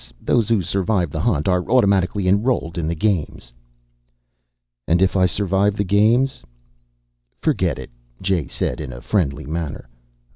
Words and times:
Those 0.19 0.49
who 0.49 0.63
survive 0.63 1.11
the 1.11 1.19
Hunt 1.21 1.47
are 1.47 1.69
automatically 1.69 2.27
enrolled 2.27 2.75
in 2.79 2.87
the 2.87 2.95
Games." 2.95 3.53
"And 4.87 4.99
if 4.99 5.15
I 5.15 5.27
survive 5.27 5.77
the 5.77 5.83
Games?" 5.83 6.41
"Forget 7.39 7.77
it," 7.77 7.91
Jay 8.19 8.47
said 8.47 8.81
in 8.81 8.91
a 8.91 8.99
friendly 9.01 9.45
manner. 9.45 9.87